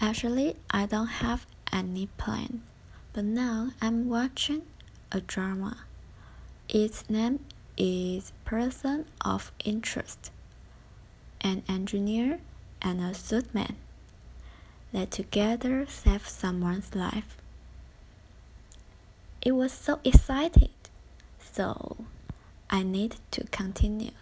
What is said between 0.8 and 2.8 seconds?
don't have any plan,